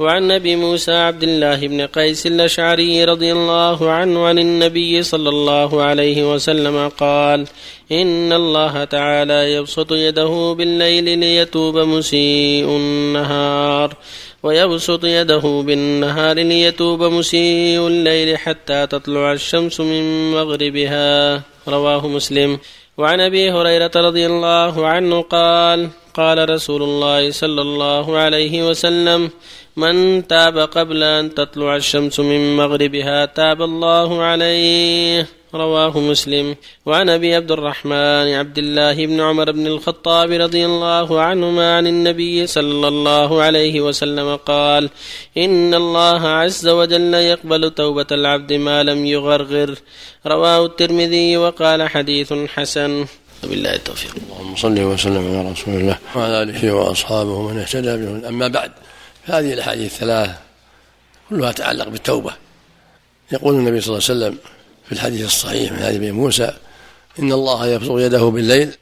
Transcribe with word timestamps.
وعن 0.00 0.30
أبي 0.30 0.56
موسى 0.56 0.92
عبد 0.92 1.22
الله 1.22 1.66
بن 1.66 1.86
قيس 1.86 2.26
الأشعري 2.26 3.04
رضي 3.04 3.32
الله 3.32 3.90
عنه 3.90 4.26
عن 4.26 4.38
النبي 4.38 5.02
صلى 5.02 5.28
الله 5.28 5.82
عليه 5.82 6.34
وسلم 6.34 6.88
قال 6.88 7.46
إن 7.92 8.32
الله 8.32 8.84
تعالى 8.84 9.52
يبسط 9.54 9.92
يده 9.92 10.54
بالليل 10.58 11.18
ليتوب 11.18 11.78
مسيء 11.78 12.64
النهار 12.64 13.94
ويبسط 14.42 15.04
يده 15.04 15.62
بالنهار 15.66 16.36
ليتوب 16.36 17.02
مسيء 17.02 17.86
الليل 17.86 18.38
حتى 18.38 18.86
تطلع 18.86 19.32
الشمس 19.32 19.80
من 19.80 20.32
مغربها. 20.32 21.42
رواه 21.68 22.08
مسلم. 22.08 22.58
وعن 22.98 23.20
أبي 23.20 23.50
هريرة 23.50 23.90
رضي 23.96 24.26
الله 24.26 24.86
عنه 24.86 25.22
قال 25.22 25.88
قال 26.14 26.50
رسول 26.50 26.82
الله 26.82 27.30
صلى 27.30 27.62
الله 27.62 28.16
عليه 28.16 28.68
وسلم 28.68 29.30
من 29.76 30.26
تاب 30.26 30.58
قبل 30.58 31.02
أن 31.02 31.34
تطلع 31.34 31.76
الشمس 31.76 32.20
من 32.20 32.56
مغربها 32.56 33.24
تاب 33.24 33.62
الله 33.62 34.22
عليه. 34.22 35.26
رواه 35.54 35.98
مسلم. 35.98 36.56
وعن 36.86 37.08
أبي 37.08 37.34
عبد 37.34 37.52
الرحمن 37.52 38.34
عبد 38.34 38.58
الله 38.58 39.06
بن 39.06 39.20
عمر 39.20 39.52
بن 39.52 39.66
الخطاب 39.66 40.30
رضي 40.32 40.66
الله 40.66 41.20
عنهما 41.20 41.76
عن 41.76 41.86
النبي 41.86 42.46
صلى 42.46 42.88
الله 42.88 43.42
عليه 43.42 43.80
وسلم 43.80 44.36
قال 44.36 44.90
إن 45.38 45.74
الله 45.74 46.28
عز 46.28 46.68
وجل 46.68 47.14
يقبل 47.14 47.70
توبة 47.70 48.06
العبد 48.12 48.52
ما 48.52 48.82
لم 48.82 49.06
يغرغر. 49.06 49.74
رواه 50.26 50.66
الترمذي 50.66 51.36
وقال 51.36 51.88
حديث 51.88 52.32
حسن. 52.32 53.06
وبالله 53.44 53.74
التوفيق. 53.74 54.14
اللهم 54.30 54.56
صل 54.56 54.80
وسلم 54.80 55.38
على 55.38 55.50
رسول 55.50 55.74
الله 55.74 55.98
وعلى 56.16 56.42
آله 56.42 56.72
وأصحابه 56.72 57.30
ومن 57.30 57.58
اهتدى 57.58 57.96
بهم 57.96 58.24
أما 58.24 58.48
بعد 58.48 58.72
هذه 59.24 59.52
الأحاديث 59.52 59.92
الثلاث 59.92 60.30
كلها 61.30 61.52
تتعلق 61.52 61.88
بالتوبة. 61.88 62.32
يقول 63.32 63.54
النبي 63.54 63.80
صلى 63.80 63.98
الله 63.98 64.08
عليه 64.08 64.18
وسلم 64.18 64.38
في 64.86 64.92
الحديث 64.92 65.24
الصحيح 65.24 65.72
من 65.72 65.78
حديث 65.78 66.12
موسى 66.12 66.52
إن 67.18 67.32
الله 67.32 67.66
يبسط 67.66 67.90
يده 67.90 68.24
بالليل 68.24 68.76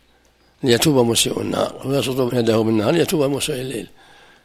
ليتوب 0.62 1.06
مسيء 1.06 1.40
النار 1.40 1.82
ويبسط 1.84 2.34
يده 2.34 2.56
بالنهار 2.56 2.94
ليتوب 2.94 3.30
مسيء 3.30 3.54
الليل 3.54 3.86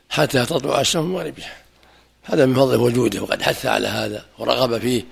حتى 0.10 0.46
تطلع 0.46 0.82
الشمس 0.82 1.06
مغربها 1.06 1.54
هذا 2.24 2.46
من 2.46 2.56
فضل 2.56 2.80
وجوده 2.80 3.22
وقد 3.22 3.42
حث 3.42 3.66
على 3.66 3.88
هذا 3.88 4.26
ورغب 4.40 4.78
فيه. 4.78 5.04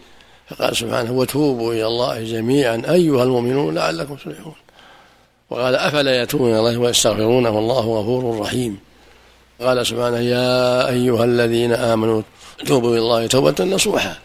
فقال 0.50 0.78
سبحانه 0.78 1.12
وتوبوا 1.12 1.74
إلى 1.74 1.88
الله 1.88 2.24
جميعا 2.24 2.82
أيها 2.90 3.24
المؤمنون 3.24 3.76
لعلكم 3.76 4.16
تفلحون. 4.16 4.54
وقال 5.52 5.76
أفلا 5.76 6.22
يتوبون 6.22 6.50
إلى 6.50 6.60
الله 6.60 6.78
ويستغفرونه 6.78 7.50
والله 7.50 7.80
غفور 7.80 8.40
رحيم. 8.40 8.80
قال 9.62 9.88
سبحانه 9.88 10.20
يا 10.20 10.90
أيها 10.90 11.26
الذين 11.26 11.74
آمنوا 11.74 12.22
توبوا 12.66 12.92
إلى 12.92 13.00
الله 13.00 13.28
توبة 13.28 13.64
نصوحا 13.64 14.16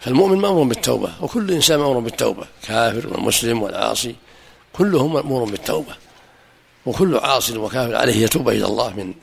فالمؤمن 0.00 0.38
مأمور 0.38 0.64
بالتوبة 0.64 1.10
وكل 1.20 1.50
إنسان 1.50 1.78
مأمور 1.78 1.98
بالتوبة 1.98 2.46
كافر 2.62 3.08
والمسلم 3.08 3.62
والعاصي 3.62 4.14
كلهم 4.72 5.12
مأمور 5.12 5.44
بالتوبة. 5.44 5.94
وكل 6.86 7.16
عاص 7.16 7.50
وكافر 7.50 7.96
عليه 7.96 8.16
يتوب 8.24 8.48
إلى 8.48 8.64
الله 8.64 8.90
من 8.90 9.14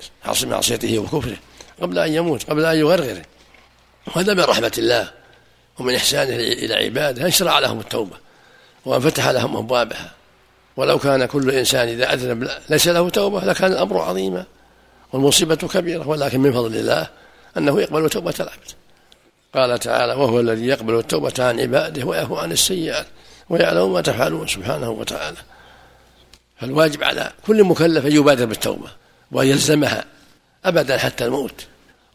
معصيته 0.43 0.99
وكفره 0.99 1.37
قبل 1.81 1.99
أن 1.99 2.13
يموت 2.13 2.49
قبل 2.49 2.65
أن 2.65 2.77
يغرغره. 2.77 3.23
وهذا 4.07 4.33
من 4.33 4.43
رحمة 4.43 4.71
الله 4.77 5.11
ومن 5.79 5.95
إحسانه 5.95 6.35
إلى 6.35 6.73
عباده 6.73 7.25
أن 7.25 7.31
شرع 7.31 7.59
لهم 7.59 7.79
التوبة 7.79 8.17
وأن 8.85 8.99
فتح 8.99 9.29
لهم 9.29 9.57
أبوابها. 9.57 10.16
ولو 10.77 10.99
كان 10.99 11.25
كل 11.25 11.51
إنسان 11.51 11.87
إذا 11.87 12.13
أذنب 12.13 12.49
ليس 12.69 12.87
له 12.87 13.09
توبة 13.09 13.45
لكان 13.45 13.71
الأمر 13.71 14.01
عظيما 14.01 14.45
والمصيبة 15.13 15.55
كبيرة 15.55 16.07
ولكن 16.07 16.39
من 16.39 16.53
فضل 16.53 16.75
الله 16.75 17.07
أنه 17.57 17.81
يقبل 17.81 18.09
توبة 18.09 18.33
العبد. 18.39 18.71
قال 19.53 19.79
تعالى 19.79 20.13
وهو 20.13 20.39
الذي 20.39 20.67
يقبل 20.67 20.99
التوبة 20.99 21.33
عن 21.39 21.59
عباده 21.59 22.05
ويعفو 22.05 22.35
عن 22.35 22.51
السيئات 22.51 23.05
ويعلم 23.49 23.93
ما 23.93 24.01
تفعلون 24.01 24.47
سبحانه 24.47 24.89
وتعالى. 24.89 25.37
فالواجب 26.61 27.03
على 27.03 27.31
كل 27.47 27.63
مكلف 27.63 28.05
أن 28.05 28.11
يبادر 28.11 28.45
بالتوبة 28.45 28.89
وان 29.31 29.47
يلزمها 29.47 30.05
ابدا 30.65 30.97
حتى 30.97 31.25
الموت. 31.25 31.65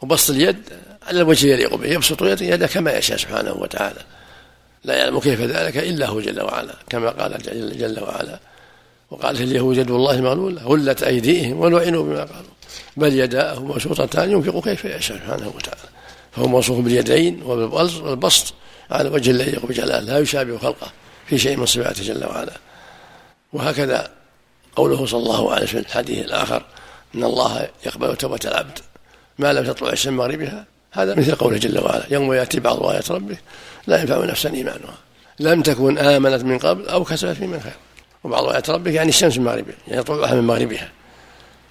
وبسط 0.03 0.31
اليد 0.31 0.63
على 1.03 1.21
الوجه 1.21 1.47
يليق 1.47 1.75
به 1.75 1.87
يبسط 1.87 2.23
يده 2.23 2.67
كما 2.67 2.93
يشاء 2.93 3.17
سبحانه 3.17 3.53
وتعالى. 3.53 4.01
لا 4.85 4.97
يعلم 4.97 5.21
كيف 5.21 5.41
ذلك 5.41 5.77
إلا 5.77 6.07
هو 6.07 6.21
جل 6.21 6.43
وعلا 6.43 6.75
كما 6.89 7.11
قال 7.11 7.43
جل 7.79 8.01
وعلا 8.03 8.39
وقالت 9.13 9.41
اليهود 9.41 9.77
يد 9.77 9.91
الله 9.91 10.21
مغلوله 10.21 10.63
غلت 10.63 11.03
أيديهم 11.03 11.61
ولعنوا 11.61 12.03
بما 12.03 12.25
قالوا. 12.25 12.53
بل 12.97 13.13
يداه 13.19 13.61
مبسوطتان 13.61 14.31
ينفق 14.31 14.65
كيف 14.65 14.85
يشاء 14.85 15.19
سبحانه 15.19 15.53
وتعالى. 15.57 15.89
فهو 16.33 16.47
موصوف 16.47 16.79
باليدين 16.79 17.43
وبالبسط 17.43 18.55
على 18.91 19.09
وجه 19.09 19.33
لا 19.33 19.45
يليق 19.45 19.67
بجلاله 19.67 20.01
لا 20.01 20.19
يشابه 20.19 20.59
خلقه 20.59 20.93
في 21.27 21.39
شيء 21.39 21.57
من 21.57 21.67
صفاته 21.67 22.05
جل 22.05 22.25
وعلا. 22.25 22.53
وهكذا 23.53 24.11
قوله 24.77 25.07
صلى 25.07 25.21
الله 25.21 25.53
عليه 25.53 25.65
وسلم 25.65 25.83
في 25.83 25.89
الحديث 25.89 26.25
الآخر 26.25 26.65
إن 27.15 27.25
الله 27.25 27.69
يقبل 27.87 28.17
توبة 28.17 28.41
العبد 28.45 28.79
ما 29.39 29.53
لم 29.53 29.67
تطلع 29.67 29.93
الشمس 29.93 30.13
مغربها. 30.13 30.67
هذا 30.93 31.15
مثل 31.15 31.35
قوله 31.35 31.59
جل 31.59 31.79
وعلا 31.79 32.05
يوم 32.11 32.33
يأتي 32.33 32.61
بعض 32.61 32.83
آيات 32.83 33.11
ربه 33.11 33.37
لا 33.87 34.01
ينفع 34.01 34.25
نفسا 34.25 34.55
إيمانها. 34.55 34.95
لم 35.41 35.63
تكن 35.63 35.99
آمنت 35.99 36.45
من 36.45 36.59
قبل 36.59 36.89
أو 36.89 37.05
كسبت 37.05 37.37
في 37.37 37.47
من 37.47 37.61
خير. 37.61 37.73
وبعض 38.25 38.45
آيات 38.45 38.71
ربك 38.71 38.93
يعني 38.93 39.09
الشمس 39.09 39.39
من 39.39 39.45
مغربها 39.45 39.75
يعني 39.89 40.03
طلوعها 40.03 40.35
من 40.35 40.47
مغربها. 40.47 40.89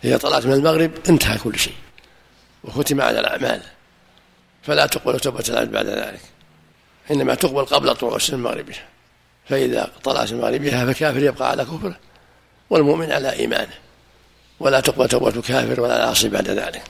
اذا 0.04 0.18
طلعت 0.18 0.46
من 0.46 0.54
المغرب 0.54 0.92
انتهى 1.10 1.38
كل 1.38 1.60
شيء 1.60 1.74
وختم 2.64 3.02
على 3.02 3.20
الأعمال. 3.20 3.62
فلا 4.64 4.86
تقبل 4.86 5.20
توبة 5.20 5.44
العبد 5.50 5.72
بعد 5.72 5.86
ذلك. 5.86 6.22
إنما 7.12 7.36
تقبل 7.36 7.66
قبل 7.66 7.96
طلوع 7.96 8.16
الشمس 8.16 8.34
من 8.34 8.44
مغربها. 8.44 8.86
فإذا 9.50 9.92
طلعت 10.04 10.34
من 10.34 10.42
مغربها 10.42 10.94
فكافر 10.94 11.24
يبقى 11.24 11.50
على 11.50 11.66
كفره 11.66 11.96
والمؤمن 12.70 13.12
على 13.12 13.34
إيمانه. 13.34 13.74
ولا 14.60 14.80
تقبل 14.80 15.08
توبة 15.08 15.42
كافر 15.42 15.82
ولا 15.82 16.08
عاصي 16.08 16.30
بعد 16.30 16.50
ذلك. 16.50 16.84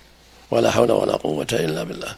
ولا 0.52 0.72
حول 0.72 0.92
ولا 0.92 1.16
قوة 1.16 1.48
إلا 1.54 1.84
بالله. 1.84 2.16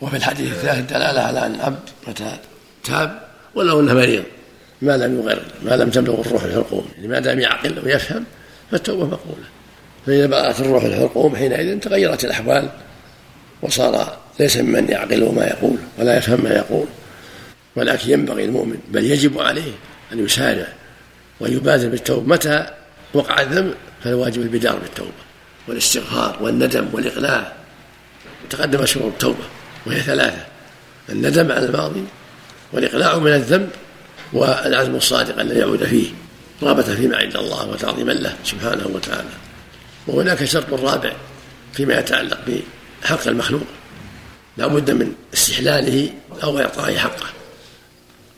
وفي 0.00 0.16
الحديث 0.16 0.52
الثالث 0.52 0.92
دلاله 0.92 1.20
على 1.20 1.46
أن 1.46 1.54
العبد 1.54 1.90
متى 2.08 2.38
تاب 2.84 3.28
ولو 3.54 3.80
إنه 3.80 3.94
مريض. 3.94 4.24
ما 4.82 4.96
لم 4.96 5.20
يغر 5.20 5.42
ما 5.62 5.76
لم 5.76 5.90
تبلغ 5.90 6.20
الروح 6.20 6.44
الحلقوم. 6.44 6.88
يعني 6.96 7.08
ما 7.08 7.20
دام 7.20 7.40
يعقل 7.40 7.78
ويفهم 7.84 8.24
فالتوبة 8.70 9.04
مقبولة. 9.04 9.44
فإذا 10.06 10.26
بلغت 10.26 10.60
الروح 10.60 10.84
الحلقوم 10.84 11.36
حينئذ 11.36 11.78
تغيرت 11.78 12.24
الأحوال 12.24 12.68
وصار 13.62 14.18
ليس 14.40 14.56
ممن 14.56 14.88
يعقل 14.88 15.34
ما 15.34 15.44
يقول 15.44 15.76
ولا 15.98 16.16
يفهم 16.16 16.44
ما 16.44 16.50
يقول. 16.50 16.86
ولكن 17.76 18.10
ينبغي 18.10 18.44
المؤمن 18.44 18.78
بل 18.88 19.04
يجب 19.04 19.38
عليه 19.38 19.72
أن 20.12 20.24
يسارع 20.24 20.68
ويبادر 21.40 21.88
بالتوبة. 21.88 22.26
متى 22.26 22.66
وقع 23.14 23.42
الذنب؟ 23.42 23.74
فالواجب 24.04 24.42
البدار 24.42 24.78
بالتوبة 24.78 25.22
والاستغفار 25.68 26.38
والندم 26.40 26.88
والإقلاع. 26.92 27.52
تقدم 28.50 28.86
شروط 28.86 29.12
التوبة 29.12 29.44
وهي 29.86 30.00
ثلاثة 30.00 30.46
الندم 31.08 31.52
على 31.52 31.66
الماضي 31.66 32.04
والإقلاع 32.72 33.18
من 33.18 33.32
الذنب 33.32 33.68
والعزم 34.32 34.94
الصادق 34.94 35.40
الذي 35.40 35.58
يعود 35.58 35.84
فيه 35.84 36.10
رغبة 36.62 36.82
فيما 36.82 37.16
عند 37.16 37.36
الله 37.36 37.68
وتعظيما 37.68 38.12
له 38.12 38.36
سبحانه 38.44 38.86
وتعالى. 38.86 39.28
وهناك 40.06 40.44
شرط 40.44 40.72
رابع 40.72 41.12
فيما 41.72 41.98
يتعلق 41.98 42.38
بحق 43.02 43.28
المخلوق. 43.28 43.62
لا 44.56 44.66
بد 44.66 44.90
من 44.90 45.12
استحلاله 45.34 46.10
أو 46.42 46.58
إعطائه 46.58 46.98
حقه. 46.98 47.26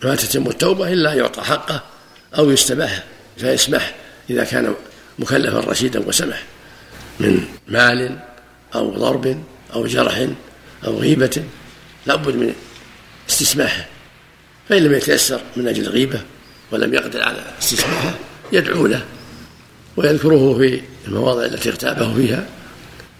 فلا 0.00 0.14
تتم 0.14 0.46
التوبة 0.46 0.92
إلا 0.92 1.14
يعطى 1.14 1.42
حقه 1.42 1.82
أو 2.38 2.50
يستباح 2.50 3.04
فيسمح 3.36 3.94
إذا 4.30 4.44
كان 4.44 4.74
مكلفا 5.18 5.58
رشيدا 5.58 6.08
وسمح 6.08 6.42
من 7.20 7.46
مال 7.68 8.18
أو 8.74 8.90
ضرب 8.90 9.42
أو 9.74 9.86
جرح 9.86 10.26
أو 10.86 10.98
غيبة. 10.98 11.44
لا 12.06 12.14
بد 12.14 12.36
من 12.36 12.54
استسماحه. 13.30 13.86
فإن 14.68 14.82
لم 14.82 14.94
يتيسر 14.94 15.40
من 15.56 15.68
أجل 15.68 15.82
الغيبة 15.82 16.20
ولم 16.72 16.94
يقدر 16.94 17.22
على 17.22 17.44
استسماحه 17.62 18.14
يدعو 18.52 18.86
له 18.86 19.04
ويذكره 19.96 20.58
في 20.58 20.80
المواضع 21.08 21.44
التي 21.44 21.68
اغتابه 21.68 22.14
فيها 22.14 22.46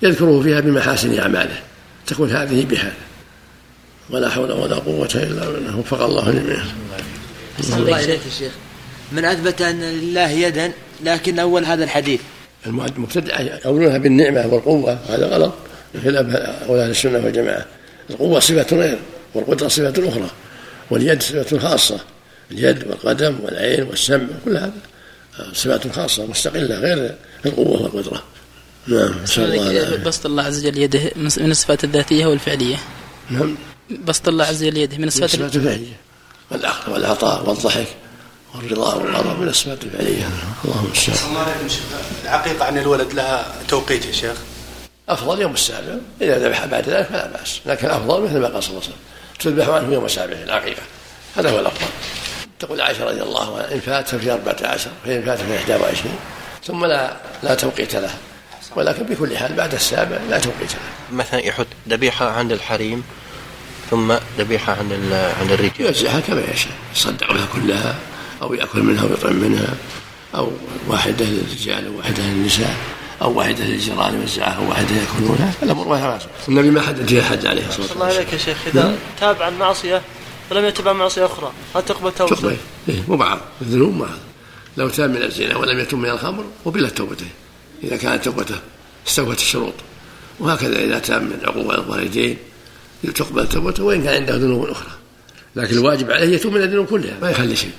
يذكره 0.03 0.43
فيها 0.43 0.61
بمحاسن 0.61 1.19
أعماله 1.19 1.61
تكون 2.07 2.31
هذه 2.31 2.65
بهذا. 2.65 2.93
ولا 4.11 4.29
حول 4.29 4.53
ولا 4.53 4.77
قوة 4.77 5.09
إلا 5.15 5.51
بالله. 5.51 5.79
وفق 5.79 6.03
الله 6.03 6.31
جميعا. 6.31 6.67
الله 7.77 8.05
إليك 8.05 8.21
الشيخ 8.27 8.53
من 9.13 9.25
أثبت 9.25 9.63
أن 9.63 9.81
لله 9.81 10.31
يدا 10.31 10.73
لكن 11.05 11.39
أول 11.39 11.65
هذا 11.65 11.85
الحديث. 11.85 12.21
المبتدع 12.67 13.41
يقولونها 13.41 13.99
بالنعمة 13.99 14.47
والقوة. 14.47 14.99
هذا 15.09 15.27
غلط. 15.27 15.55
خلاف 16.05 16.27
أهل 16.27 16.91
السنة 16.91 17.19
والجماعة. 17.25 17.67
القوة 18.11 18.41
صفة 18.41 18.77
غير 18.77 18.99
والقدرة 19.35 19.69
صفة 19.69 20.09
أخرى. 20.09 20.31
واليد 20.91 21.23
صفة 21.23 21.59
خاصة. 21.59 22.01
اليد 22.51 22.87
والقدم 22.87 23.39
والعين 23.43 23.83
والسمع 23.83 24.27
كل 24.45 24.57
هذا 24.57 24.73
صفات 25.53 25.95
خاصة 25.95 26.27
مستقلة 26.27 26.75
غير 26.75 27.15
القوة 27.47 27.83
والقدرة. 27.83 28.23
نعم 28.87 29.15
بسط 30.05 30.27
الله 30.27 30.43
عز 30.43 30.67
وجل 30.67 30.79
يده 30.79 31.11
من 31.17 31.51
الصفات 31.51 31.85
الذاتية 31.85 32.27
والفعلية. 32.27 32.77
نعم. 33.31 33.57
بسط 34.05 34.29
الله 34.29 34.45
عز 34.45 34.63
وجل 34.65 34.77
يده 34.77 34.99
من 34.99 35.05
الصفات 35.05 35.35
الفعلية. 35.35 35.97
والأخذ 36.51 36.93
والعطاء 36.93 37.49
والضحك 37.49 37.87
والرضا 38.55 38.95
والغضب 38.95 39.41
من 39.41 39.49
الصفات 39.49 39.85
الفعلية. 39.85 40.29
اللهم 40.65 40.93
الله 41.31 41.47
العقيقة 42.25 42.65
عن 42.65 42.79
الولد 42.79 43.13
لها 43.13 43.55
توقيت 43.69 44.07
يا 44.07 44.13
شيخ؟ 44.13 44.37
أفضل 45.09 45.41
يوم 45.41 45.55
السابع. 45.55 45.97
إذا 46.23 46.39
ذبح 46.39 46.67
بعد 46.67 46.89
ذلك 46.89 47.07
فلا 47.07 47.27
بأس 47.27 47.61
لكن 47.67 47.87
أفضل 47.87 48.23
مثل 48.23 48.39
ما 48.39 48.49
قال 48.49 48.63
صلى 48.63 48.71
الله 48.71 48.83
عليه 48.83 48.93
وسلم. 48.93 48.99
تذبح 49.45 49.69
عنه 49.69 49.93
يوم 49.93 50.05
السابع 50.05 50.33
العقيقة 50.33 50.83
هذا 51.37 51.51
هو 51.51 51.59
الأفضل. 51.59 51.87
تقول 52.59 52.81
عائشة 52.81 53.05
رضي 53.05 53.23
الله 53.23 53.57
عنها 53.57 53.75
إن 53.75 53.81
فات 53.81 54.09
ففي 54.09 54.33
أربعة 54.33 54.57
عشر 54.63 54.91
فإن 55.05 55.23
فات 55.23 55.39
في 55.41 55.57
إحدى 55.57 55.75
وعشرين 55.75 56.17
ثم 56.67 56.85
لا 56.85 57.17
لا 57.43 57.55
توقيت 57.55 57.97
له. 57.97 58.11
ولكن 58.77 59.03
بكل 59.03 59.37
حال 59.37 59.53
بعد 59.53 59.75
السابع 59.75 60.17
لا 60.31 60.39
توقيت 60.39 60.73
له. 60.73 61.17
مثلا 61.19 61.41
يحط 61.41 61.67
ذبيحة 61.89 62.31
عند 62.31 62.53
الحريم 62.53 63.03
ثم 63.91 64.15
ذبيحة 64.39 64.73
عند 64.73 64.93
عند 65.41 65.53
الرجال. 65.53 65.87
يوزعها 65.87 66.21
كما 66.21 66.43
يشاء 66.55 66.73
يصدق 66.95 67.33
بها 67.33 67.47
كلها 67.53 67.95
أو 68.43 68.55
يأكل 68.55 68.83
منها 68.83 69.05
ويطعم 69.05 69.37
منها 69.37 69.75
أو 70.35 70.53
واحدة 70.89 71.25
للرجال 71.25 71.89
وواحدة 71.89 72.23
للنساء. 72.23 72.77
أو 73.23 73.39
واحدة 73.39 73.65
للجيران 73.65 74.21
يوزعها 74.21 74.53
أو 74.53 74.69
واحدة 74.69 74.97
يأكلونها 74.97 75.53
الأمر 75.63 75.89
ما 75.89 76.19
النبي 76.49 76.71
ما 76.71 76.81
حدد 76.81 77.09
فيها 77.09 77.23
حد 77.23 77.47
عليه 77.47 77.69
الصلاة 77.69 77.81
والسلام. 77.81 78.03
الله 78.03 78.15
عليك 78.15 78.33
يا 78.33 78.39
شيخ. 78.39 78.59
إذا 78.67 78.85
نعم. 78.85 78.95
تاب 79.21 79.43
عن 79.43 79.59
معصية 79.59 80.03
ولم 80.51 80.65
يتبع 80.65 80.93
معصية 80.93 81.27
أخرى 81.27 81.53
هل 81.75 81.85
تقبل 81.85 82.13
توبته؟ 82.13 82.37
تقبل. 82.37 82.57
إيه 82.89 83.05
مو 83.09 83.17
بعض. 83.17 83.41
الذنوب 83.63 83.99
بعض 83.99 84.19
لو 84.77 84.89
تاب 84.89 85.11
من 85.11 85.23
الزنا 85.23 85.57
ولم 85.57 85.79
يتم 85.79 85.99
من 85.99 86.11
الخمر 86.11 86.45
قبلت 86.65 86.97
توبته. 86.97 87.27
إذا 87.85 87.97
كانت 87.97 88.25
توبته 88.25 88.57
استوفت 89.09 89.39
الشروط. 89.39 89.75
وهكذا 90.41 90.85
إذا 90.85 90.99
تاب 90.99 91.23
من 91.23 91.39
عقوق 91.45 91.75
الوالدين 91.75 92.37
تقبل 93.15 93.49
توبته 93.49 93.85
وإن 93.85 94.03
كان 94.03 94.15
عنده 94.15 94.37
ذنوب 94.37 94.69
أخرى. 94.69 94.91
لكن 95.57 95.77
الواجب 95.77 96.11
عليه 96.11 96.35
يتوب 96.35 96.53
من 96.53 96.63
الذنوب 96.63 96.87
كلها 96.87 97.19
ما 97.23 97.31
يخلي 97.31 97.57
شيء. 97.57 97.73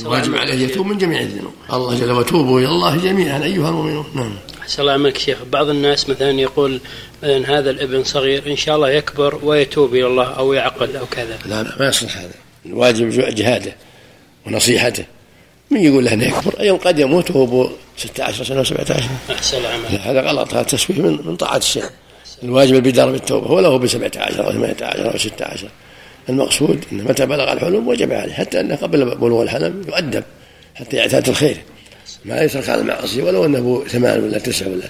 الواجب 0.00 0.34
عليه 0.34 0.54
يتوب 0.54 0.86
من 0.86 0.98
جميع 0.98 1.20
الذنوب. 1.20 1.52
الله 1.72 1.98
جل 1.98 2.12
وتوبوا 2.12 2.60
إلى 2.60 2.68
الله 2.68 2.96
جميعا 2.96 3.44
أيها 3.44 3.68
المؤمنون. 3.68 4.06
نعم. 4.14 4.32
أحسن 4.62 4.82
الله 4.82 4.92
عملك 4.92 5.18
شيخ. 5.18 5.38
بعض 5.52 5.68
الناس 5.68 6.08
مثلا 6.08 6.30
يقول 6.30 6.80
مثلا 7.22 7.58
هذا 7.58 7.70
الابن 7.70 8.04
صغير 8.04 8.42
إن 8.46 8.56
شاء 8.56 8.76
الله 8.76 8.90
يكبر 8.90 9.38
ويتوب 9.42 9.94
إلى 9.94 10.06
الله 10.06 10.24
أو 10.24 10.52
يعقل 10.52 10.96
أو 10.96 11.06
كذا. 11.06 11.38
لا 11.46 11.62
لا 11.62 11.76
ما 11.80 11.88
يصلح 11.88 12.18
هذا. 12.18 12.34
الواجب 12.66 13.10
جهاده 13.10 13.76
ونصيحته. 14.46 15.04
من 15.70 15.80
يقول 15.80 16.04
له 16.04 16.12
انه 16.14 16.24
يكبر؟ 16.24 16.64
يوم 16.64 16.78
قد 16.78 16.98
يموت 16.98 17.30
وهو 17.30 17.70
16 17.96 18.44
سنة 18.44 18.60
و 18.60 18.64
17 18.64 19.04
أحسن 19.30 19.56
الله 19.56 20.10
هذا 20.10 20.20
غلط 20.20 20.54
هذا 20.54 20.62
تسويه 20.62 20.98
من, 20.98 21.26
من 21.26 21.36
طاعة 21.36 21.56
الشيخ. 21.56 21.90
الواجب 22.42 22.74
البدار 22.74 23.10
بالتوبة. 23.10 23.50
ولو 23.50 23.78
ب 23.78 23.86
17 23.86 24.46
أو 24.46 24.52
18 24.52 25.12
أو 25.12 25.18
16 25.18 25.68
المقصود 26.28 26.84
انه 26.92 27.04
متى 27.04 27.26
بلغ 27.26 27.52
الحلم 27.52 27.88
وجب 27.88 28.12
عليه 28.12 28.32
حتى 28.32 28.60
انه 28.60 28.76
قبل 28.76 29.14
بلوغ 29.14 29.42
الحلم 29.42 29.82
يؤدب 29.88 30.24
حتى 30.74 30.96
يعتاد 30.96 31.28
الخير 31.28 31.56
ما 32.24 32.42
يترك 32.42 32.68
على 32.68 32.80
المعاصي 32.80 33.22
ولو 33.22 33.44
أنه 33.44 33.84
ثمان 33.88 34.24
ولا 34.24 34.38
تسع 34.38 34.66
ولا 34.66 34.88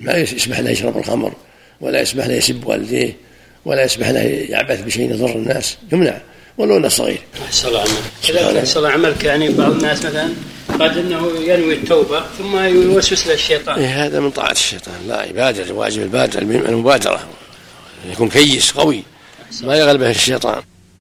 ما 0.00 0.16
يسمح 0.16 0.58
له 0.58 0.70
يشرب 0.70 0.98
الخمر 0.98 1.32
ولا 1.80 2.00
يسمح 2.00 2.26
له 2.26 2.34
يسب 2.34 2.66
والديه 2.66 3.16
ولا 3.64 3.84
يسمح 3.84 4.08
له 4.08 4.20
يعبث 4.20 4.82
بشيء 4.82 5.10
يضر 5.10 5.36
الناس 5.36 5.76
يمنع 5.92 6.20
ولو 6.58 6.76
أنه 6.76 6.88
صغير. 6.88 7.20
احسن 7.46 7.68
الله 7.68 7.80
عملك. 7.80 8.02
كذلك 8.28 8.56
احسن 8.56 8.78
الله 8.78 8.90
عملك 8.90 9.24
يعني 9.24 9.48
بعض 9.48 9.72
الناس 9.72 9.98
مثلا 10.06 10.28
قد 10.68 10.98
أنه 10.98 11.30
ينوي 11.40 11.74
التوبة 11.74 12.24
ثم 12.38 12.58
يوسوس 12.58 13.26
له 13.26 13.34
الشيطان. 13.34 13.78
إيه 13.78 14.06
هذا 14.06 14.20
من 14.20 14.30
طاعة 14.30 14.52
الشيطان 14.52 14.94
لا 15.08 15.24
يبادر 15.24 15.72
واجب 15.72 16.02
البادر 16.02 16.42
المبادرة 16.42 17.28
يكون 18.12 18.28
كيس 18.28 18.72
قوي 18.72 19.02
ما 19.62 19.76
يغلبه 19.76 20.10
الشيطان. 20.10 20.62